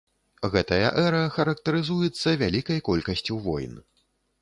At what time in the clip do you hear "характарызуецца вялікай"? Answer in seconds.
1.35-2.85